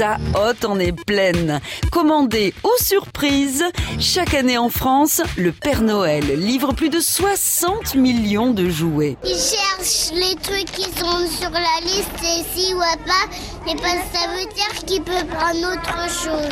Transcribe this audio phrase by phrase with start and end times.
[0.00, 1.60] sa hotte en est pleine.
[1.92, 3.62] Commandée aux surprises,
[3.98, 9.18] chaque année en France, le Père Noël livre plus de 60 millions de jouets.
[9.22, 13.98] Il cherche les trucs qui sont sur la liste et si ou pas, et pas
[14.10, 16.48] ça veut dire qu'il peut prendre autre chose.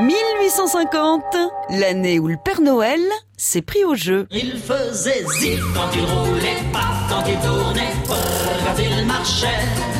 [0.00, 1.22] 1850,
[1.70, 3.00] l'année où le Père Noël
[3.38, 4.26] s'est pris au jeu.
[4.30, 9.93] Il faisait zip quand il roulait, pas quand il tournait, quand il marchait.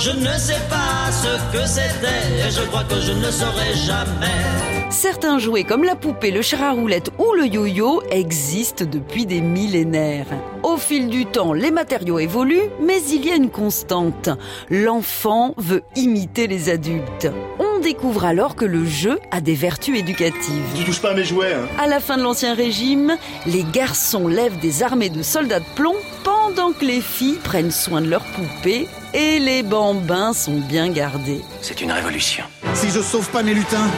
[0.00, 3.74] Je ne sais pas ce que c'était, et je crois que je ne le saurai
[3.74, 4.90] jamais.
[4.90, 9.40] Certains jouets comme la poupée, le char à roulette ou le yo-yo existent depuis des
[9.40, 10.28] millénaires.
[10.62, 14.28] Au fil du temps, les matériaux évoluent, mais il y a une constante.
[14.70, 17.28] L'enfant veut imiter les adultes.
[17.58, 20.62] On découvre alors que le jeu a des vertus éducatives.
[20.76, 24.28] Tu touches pas à mes jouets, hein À la fin de l'Ancien Régime, les garçons
[24.28, 28.24] lèvent des armées de soldats de plomb pendant que les filles prennent soin de leurs
[28.24, 31.42] poupées et les bambins sont bien gardés.
[31.62, 32.44] C'est une révolution.
[32.74, 33.88] Si je sauve pas mes lutins,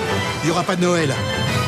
[0.43, 1.13] il y aura pas de Noël.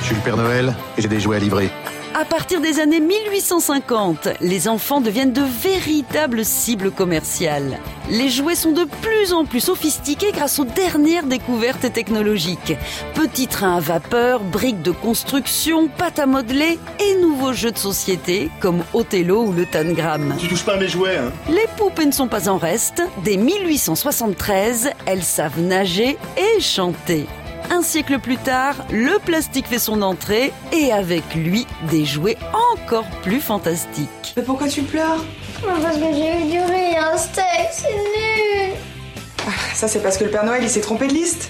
[0.00, 1.70] Je suis le Père Noël et j'ai des jouets à livrer.
[2.14, 7.78] À partir des années 1850, les enfants deviennent de véritables cibles commerciales.
[8.10, 12.76] Les jouets sont de plus en plus sophistiqués grâce aux dernières découvertes technologiques.
[13.14, 18.50] Petits trains à vapeur, briques de construction, pâte à modeler et nouveaux jeux de société
[18.60, 20.34] comme Othello ou le Tangram.
[20.38, 23.02] Tu touches pas à mes jouets, hein Les poupées ne sont pas en reste.
[23.24, 27.26] Dès 1873, elles savent nager et chanter.
[27.74, 32.36] Un siècle plus tard, le plastique fait son entrée et avec lui des jouets
[32.74, 34.34] encore plus fantastiques.
[34.36, 35.24] Mais pourquoi tu pleures?
[35.62, 38.74] Parce que j'ai eu du riz, un steak, c'est nul.
[39.72, 41.48] Ça c'est parce que le Père Noël il s'est trompé de liste.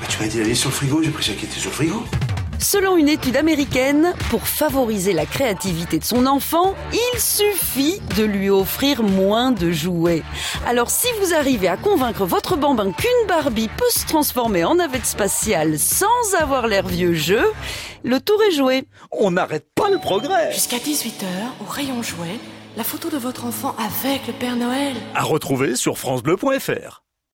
[0.00, 1.76] Bah, tu m'as dit d'aller sur le frigo, j'ai pris ça qui était sur le
[1.76, 2.02] frigo.
[2.62, 8.50] Selon une étude américaine, pour favoriser la créativité de son enfant, il suffit de lui
[8.50, 10.22] offrir moins de jouets.
[10.64, 15.06] Alors si vous arrivez à convaincre votre bambin qu'une Barbie peut se transformer en navette
[15.06, 16.06] spatiale sans
[16.38, 17.44] avoir l'air vieux jeu,
[18.04, 18.84] le tour est joué.
[19.10, 21.24] On n'arrête pas le progrès Jusqu'à 18h,
[21.60, 22.38] au rayon jouet,
[22.76, 24.94] la photo de votre enfant avec le Père Noël.
[25.16, 27.01] À retrouver sur francebleu.fr